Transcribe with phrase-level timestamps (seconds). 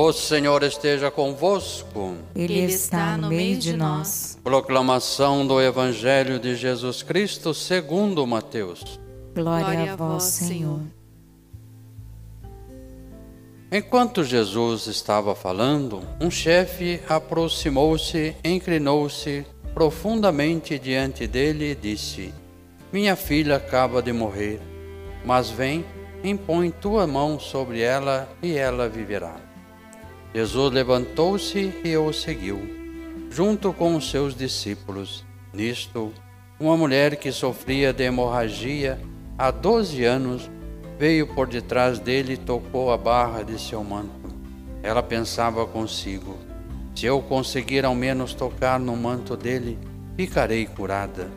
[0.00, 2.14] O Senhor esteja convosco.
[2.32, 4.38] Ele está no meio de nós.
[4.44, 9.00] Proclamação do Evangelho de Jesus Cristo segundo Mateus.
[9.34, 10.82] Glória a vós, Senhor.
[13.72, 22.32] Enquanto Jesus estava falando, um chefe aproximou-se, inclinou-se profundamente diante dele e disse:
[22.92, 24.60] Minha filha acaba de morrer,
[25.24, 25.84] mas vem,
[26.22, 29.47] impõe tua mão sobre ela e ela viverá.
[30.34, 32.60] Jesus levantou-se e o seguiu,
[33.30, 35.24] junto com os seus discípulos.
[35.52, 36.12] Nisto,
[36.60, 39.00] uma mulher que sofria de hemorragia
[39.38, 40.50] há doze anos
[40.98, 44.10] veio por detrás dele e tocou a barra de seu manto.
[44.82, 46.36] Ela pensava consigo:
[46.94, 49.78] se eu conseguir ao menos tocar no manto dele,
[50.16, 51.28] ficarei curada.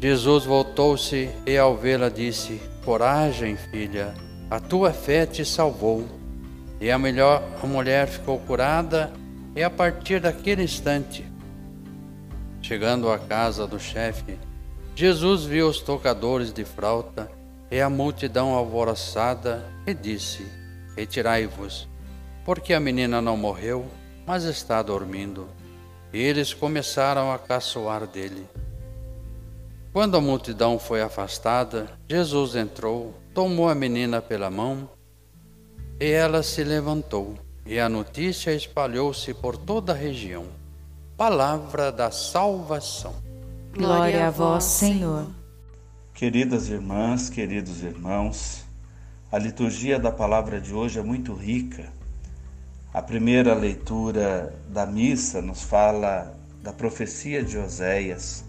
[0.00, 4.14] Jesus voltou-se e, ao vê-la, disse: Coragem, filha,
[4.50, 6.04] a tua fé te salvou.
[6.84, 9.10] E a, melhor, a mulher ficou curada,
[9.56, 11.24] e a partir daquele instante,
[12.60, 14.38] chegando à casa do chefe,
[14.94, 17.32] Jesus viu os tocadores de flauta
[17.70, 20.46] e a multidão alvoroçada e disse:
[20.94, 21.88] Retirai-vos,
[22.44, 23.86] porque a menina não morreu,
[24.26, 25.48] mas está dormindo.
[26.12, 28.46] E eles começaram a caçoar dele.
[29.90, 34.86] Quando a multidão foi afastada, Jesus entrou, tomou a menina pela mão
[36.00, 40.46] e ela se levantou, e a notícia espalhou-se por toda a região.
[41.16, 43.14] Palavra da salvação.
[43.72, 45.26] Glória a vós, Senhor.
[46.12, 48.64] Queridas irmãs, queridos irmãos,
[49.30, 51.92] a liturgia da palavra de hoje é muito rica.
[52.92, 58.44] A primeira leitura da missa nos fala da profecia de Oséias: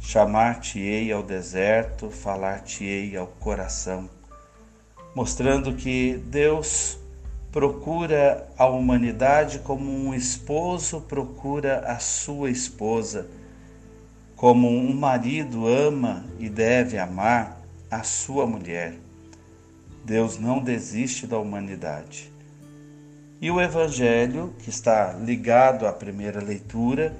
[0.00, 4.08] Chamar-te-ei ao deserto, falar-te-ei ao coração
[5.14, 6.98] mostrando que Deus
[7.52, 13.28] procura a humanidade como um esposo procura a sua esposa,
[14.34, 18.94] como um marido ama e deve amar a sua mulher.
[20.04, 22.30] Deus não desiste da humanidade.
[23.40, 27.14] E o Evangelho, que está ligado à primeira leitura,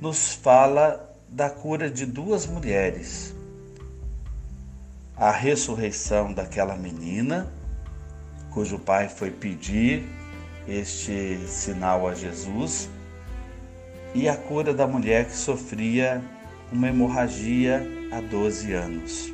[0.00, 3.34] nos fala da cura de duas mulheres,
[5.18, 7.52] a ressurreição daquela menina,
[8.50, 10.08] cujo pai foi pedir
[10.66, 12.88] este sinal a Jesus,
[14.14, 16.22] e a cura da mulher que sofria
[16.72, 19.32] uma hemorragia há 12 anos.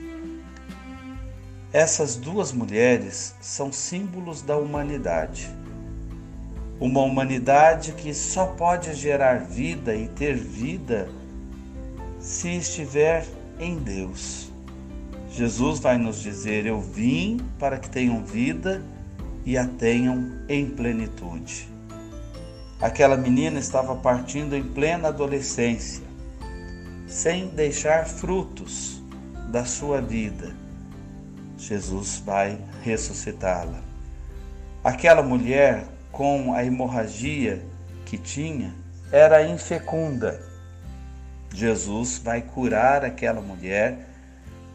[1.72, 5.50] Essas duas mulheres são símbolos da humanidade.
[6.80, 11.08] Uma humanidade que só pode gerar vida e ter vida
[12.20, 13.26] se estiver
[13.58, 14.53] em Deus.
[15.36, 18.80] Jesus vai nos dizer: Eu vim para que tenham vida
[19.44, 21.68] e a tenham em plenitude.
[22.80, 26.04] Aquela menina estava partindo em plena adolescência,
[27.08, 29.02] sem deixar frutos
[29.50, 30.54] da sua vida.
[31.58, 33.82] Jesus vai ressuscitá-la.
[34.84, 37.60] Aquela mulher com a hemorragia
[38.06, 38.72] que tinha
[39.10, 40.40] era infecunda.
[41.52, 44.08] Jesus vai curar aquela mulher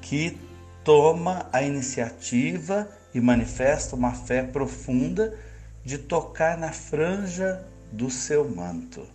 [0.02, 0.49] que
[0.90, 5.38] toma a iniciativa e manifesta uma fé profunda
[5.86, 9.08] de tocar na franja do seu manto.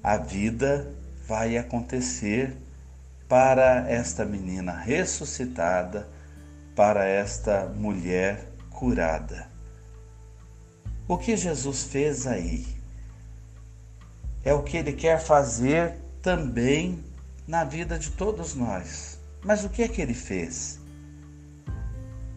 [0.00, 0.92] A vida
[1.26, 2.56] vai acontecer
[3.28, 6.08] para esta menina ressuscitada,
[6.76, 9.48] para esta mulher curada.
[11.08, 12.64] O que Jesus fez aí
[14.44, 17.04] é o que ele quer fazer também
[17.44, 19.17] na vida de todos nós.
[19.48, 20.78] Mas o que é que ele fez?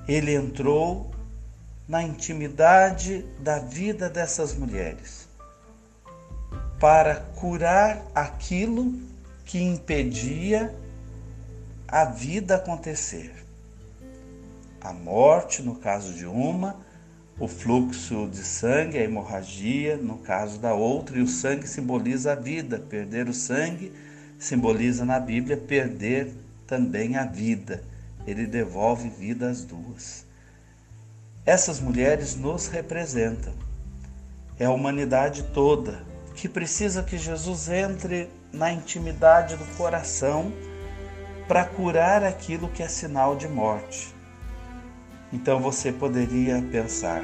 [0.08, 1.12] Ele entrou
[1.86, 5.28] na intimidade da vida dessas mulheres
[6.80, 8.94] para curar aquilo
[9.44, 10.74] que impedia
[11.86, 13.46] a vida acontecer.
[14.80, 16.78] A morte, no caso de uma,
[17.38, 22.36] o fluxo de sangue, a hemorragia, no caso da outra, e o sangue simboliza a
[22.36, 22.80] vida.
[22.80, 23.92] Perder o sangue
[24.40, 26.34] simboliza na Bíblia perder
[26.72, 27.84] também a vida.
[28.26, 30.26] Ele devolve vida às duas.
[31.46, 33.54] Essas mulheres nos representam.
[34.58, 40.54] É a humanidade toda que precisa que Jesus entre na intimidade do coração
[41.46, 44.16] para curar aquilo que é sinal de morte.
[45.34, 47.22] Então você poderia pensar: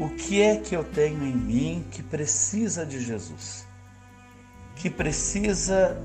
[0.00, 3.64] o que é que eu tenho em mim que precisa de Jesus?
[4.74, 5.96] Que precisa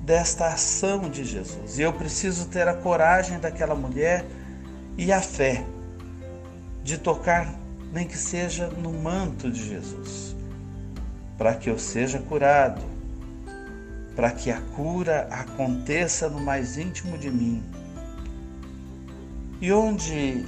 [0.00, 1.78] desta ação de Jesus.
[1.78, 4.24] E eu preciso ter a coragem daquela mulher
[4.96, 5.64] e a fé
[6.82, 7.54] de tocar
[7.92, 10.36] nem que seja no manto de Jesus,
[11.36, 12.82] para que eu seja curado,
[14.14, 17.62] para que a cura aconteça no mais íntimo de mim.
[19.60, 20.44] E onde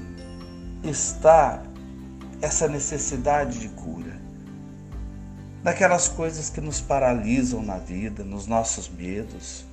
[0.84, 1.62] está
[2.40, 4.01] essa necessidade de cura?
[5.62, 9.64] Daquelas coisas que nos paralisam na vida, nos nossos medos,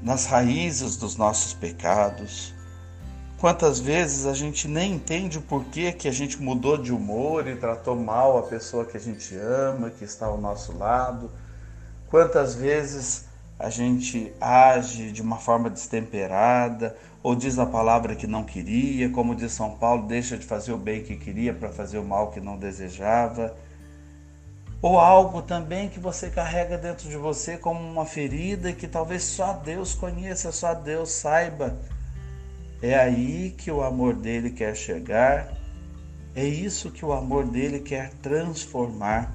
[0.00, 2.54] nas raízes dos nossos pecados.
[3.40, 7.56] Quantas vezes a gente nem entende o porquê que a gente mudou de humor e
[7.56, 11.30] tratou mal a pessoa que a gente ama, que está ao nosso lado.
[12.08, 13.24] Quantas vezes
[13.58, 19.34] a gente age de uma forma destemperada ou diz a palavra que não queria, como
[19.34, 22.40] diz São Paulo, deixa de fazer o bem que queria para fazer o mal que
[22.40, 23.52] não desejava.
[24.82, 29.52] Ou algo também que você carrega dentro de você como uma ferida que talvez só
[29.52, 31.78] Deus conheça, só Deus saiba.
[32.80, 35.54] É aí que o amor dele quer chegar,
[36.34, 39.34] é isso que o amor dele quer transformar,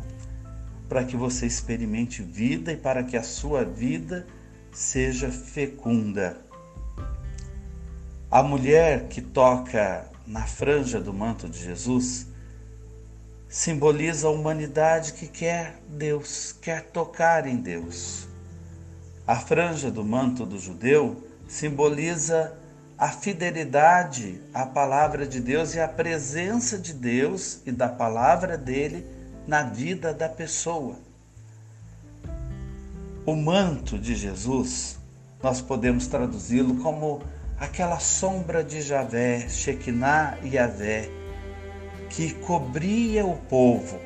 [0.90, 4.26] para que você experimente vida e para que a sua vida
[4.72, 6.38] seja fecunda.
[8.32, 12.28] A mulher que toca na franja do manto de Jesus
[13.56, 18.28] simboliza a humanidade que quer Deus, quer tocar em Deus.
[19.26, 22.54] A franja do manto do judeu simboliza
[22.98, 29.08] a fidelidade à palavra de Deus e a presença de Deus e da palavra dele
[29.48, 30.98] na vida da pessoa.
[33.26, 34.98] O manto de Jesus,
[35.42, 37.22] nós podemos traduzi-lo como
[37.58, 41.10] aquela sombra de Javé, Shekinah e Yavé,
[42.16, 44.00] que cobria o povo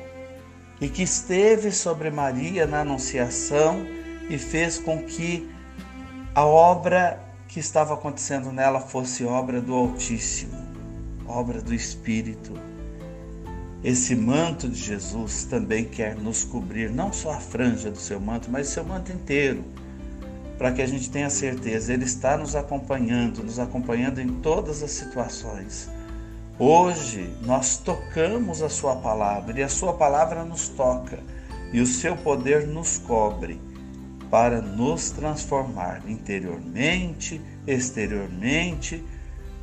[0.80, 3.86] e que esteve sobre Maria na Anunciação
[4.28, 5.48] e fez com que
[6.34, 10.58] a obra que estava acontecendo nela fosse obra do Altíssimo,
[11.24, 12.52] obra do Espírito.
[13.84, 18.50] Esse manto de Jesus também quer nos cobrir, não só a franja do seu manto,
[18.50, 19.64] mas o seu manto inteiro,
[20.58, 24.90] para que a gente tenha certeza, Ele está nos acompanhando, nos acompanhando em todas as
[24.90, 25.88] situações
[26.62, 31.18] Hoje nós tocamos a Sua palavra e a Sua palavra nos toca
[31.72, 33.58] e o seu poder nos cobre
[34.30, 39.02] para nos transformar interiormente, exteriormente,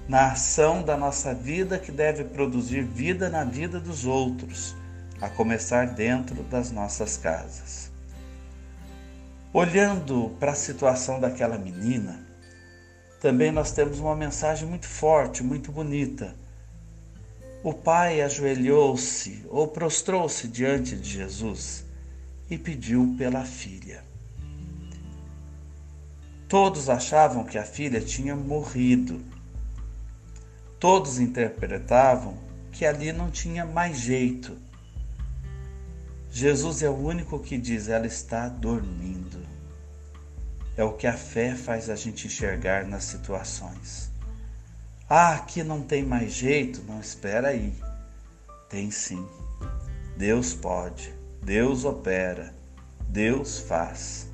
[0.10, 4.76] na ação da nossa vida que deve produzir vida na vida dos outros,
[5.22, 7.92] a começar dentro das nossas casas.
[9.54, 12.26] Olhando para a situação daquela menina,
[13.22, 16.34] também nós temos uma mensagem muito forte, muito bonita
[17.64, 21.86] o pai ajoelhou-se ou prostrou-se diante de Jesus
[22.50, 24.04] e pediu pela filha.
[26.48, 29.22] Todos achavam que a filha tinha morrido.
[30.80, 32.38] Todos interpretavam
[32.72, 34.58] que ali não tinha mais jeito.
[36.32, 39.46] Jesus é o único que diz: ela está dormindo.
[40.78, 44.12] É o que a fé faz a gente enxergar nas situações.
[45.10, 46.84] Ah, aqui não tem mais jeito.
[46.86, 47.74] Não, espera aí.
[48.70, 49.26] Tem sim.
[50.18, 51.14] Deus pode.
[51.42, 52.54] Deus opera.
[53.08, 54.28] Deus faz.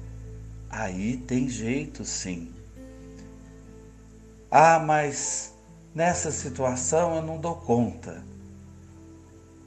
[0.72, 2.52] Aí tem jeito sim.
[4.50, 5.54] Ah, mas
[5.94, 8.24] nessa situação eu não dou conta.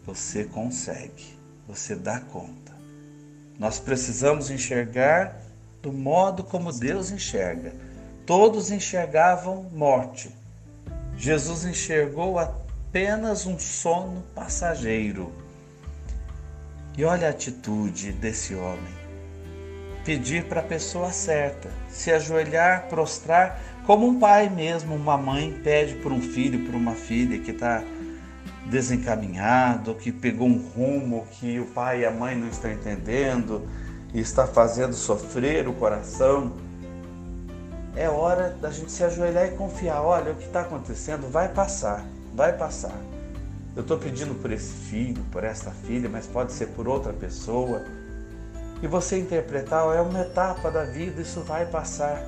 [0.05, 1.39] Você consegue.
[1.69, 2.75] Você dá conta.
[3.57, 5.41] Nós precisamos enxergar
[5.81, 7.73] do modo como Deus enxerga.
[8.27, 10.35] Todos enxergavam morte
[11.17, 15.33] Jesus enxergou apenas um sono passageiro.
[16.97, 18.95] E olha a atitude desse homem.
[20.05, 25.95] Pedir para a pessoa certa, se ajoelhar, prostrar, como um pai mesmo, uma mãe pede
[25.97, 27.83] por um filho, por uma filha que está
[28.67, 33.67] desencaminhado, que pegou um rumo que o pai e a mãe não estão entendendo
[34.13, 36.53] e está fazendo sofrer o coração
[37.97, 40.03] é hora da gente se ajoelhar e confiar.
[40.03, 42.97] Olha, o que está acontecendo vai passar, vai passar.
[43.75, 47.83] Eu estou pedindo por esse filho, por essa filha, mas pode ser por outra pessoa.
[48.83, 52.23] E você interpretar, é uma etapa da vida, isso vai passar.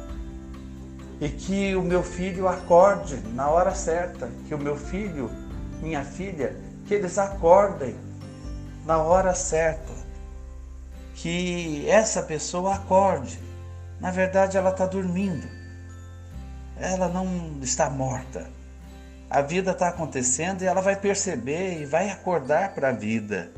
[1.21, 5.31] E que o meu filho acorde na hora certa, que o meu filho,
[5.83, 6.57] minha filha,
[6.87, 7.95] que eles acordem
[8.87, 9.93] na hora certa.
[11.15, 13.39] Que essa pessoa acorde.
[14.01, 15.58] Na verdade, ela está dormindo
[16.81, 18.51] ela não está morta.
[19.29, 23.51] A vida está acontecendo e ela vai perceber e vai acordar para a vida.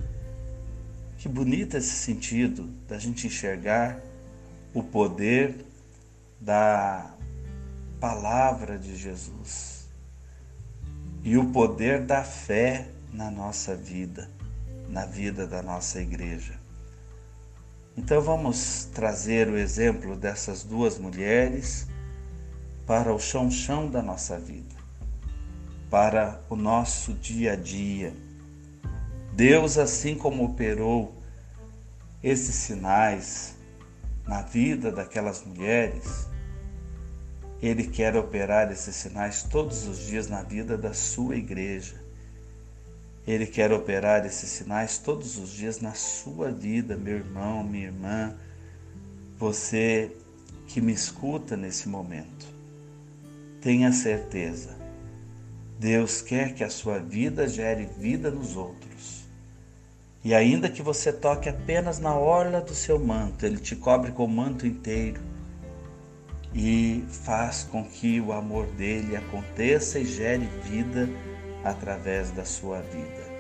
[1.18, 4.00] Que bonito esse sentido da gente enxergar
[4.74, 5.64] o poder
[6.40, 7.14] da
[8.00, 9.86] palavra de Jesus
[11.22, 14.30] e o poder da fé na nossa vida,
[14.88, 16.58] na vida da nossa igreja.
[17.96, 21.86] Então vamos trazer o exemplo dessas duas mulheres
[22.90, 24.74] para o chão-chão da nossa vida,
[25.88, 28.12] para o nosso dia a dia.
[29.32, 31.14] Deus, assim como operou
[32.20, 33.54] esses sinais
[34.26, 36.26] na vida daquelas mulheres,
[37.62, 41.94] Ele quer operar esses sinais todos os dias na vida da sua igreja.
[43.24, 48.36] Ele quer operar esses sinais todos os dias na sua vida, meu irmão, minha irmã,
[49.38, 50.10] você
[50.66, 52.49] que me escuta nesse momento.
[53.60, 54.74] Tenha certeza,
[55.78, 59.28] Deus quer que a sua vida gere vida nos outros.
[60.24, 64.24] E ainda que você toque apenas na orla do seu manto, ele te cobre com
[64.24, 65.20] o manto inteiro
[66.54, 71.06] e faz com que o amor dele aconteça e gere vida
[71.62, 73.30] através da sua vida.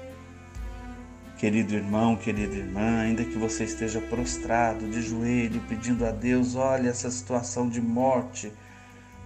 [1.38, 6.90] Querido irmão, querida irmã, ainda que você esteja prostrado de joelho pedindo a Deus, olha
[6.90, 8.52] essa situação de morte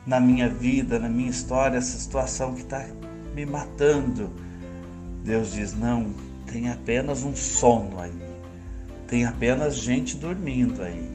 [0.06, 2.84] na minha vida, na minha história, essa situação que está
[3.34, 4.30] me matando.
[5.22, 6.12] Deus diz: não,
[6.50, 8.12] tem apenas um sono aí,
[9.08, 11.10] tem apenas gente dormindo aí.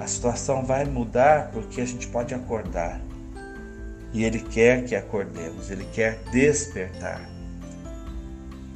[0.00, 3.00] A situação vai mudar porque a gente pode acordar.
[4.12, 7.28] E Ele quer que acordemos, Ele quer despertar.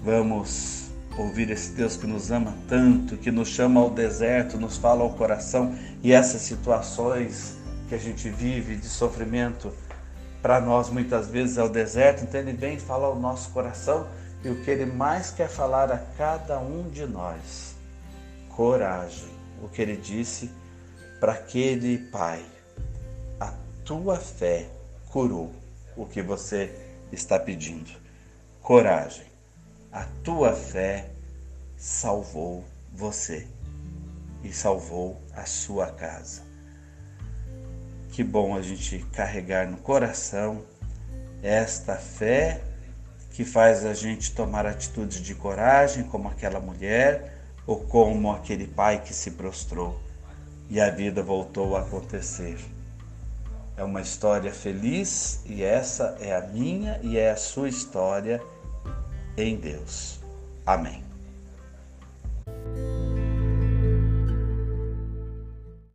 [0.04, 5.02] Vamos ouvir esse Deus que nos ama tanto, que nos chama ao deserto, nos fala
[5.02, 7.57] ao coração e essas situações
[7.88, 9.72] que a gente vive de sofrimento,
[10.42, 14.06] para nós muitas vezes é o deserto, então Ele vem falar ao nosso coração
[14.44, 17.74] e o que Ele mais quer falar a cada um de nós:
[18.50, 19.36] coragem.
[19.60, 20.50] O que Ele disse
[21.18, 22.44] para aquele pai:
[23.40, 23.52] a
[23.84, 24.68] tua fé
[25.08, 25.52] curou
[25.96, 26.70] o que você
[27.10, 27.90] está pedindo.
[28.62, 29.26] Coragem.
[29.90, 31.10] A tua fé
[31.76, 33.48] salvou você
[34.44, 36.47] e salvou a sua casa.
[38.18, 40.64] Que bom a gente carregar no coração
[41.40, 42.60] esta fé
[43.30, 47.32] que faz a gente tomar atitudes de coragem, como aquela mulher
[47.64, 50.00] ou como aquele pai que se prostrou
[50.68, 52.58] e a vida voltou a acontecer.
[53.76, 58.42] É uma história feliz e essa é a minha e é a sua história
[59.36, 60.18] em Deus.
[60.66, 61.04] Amém.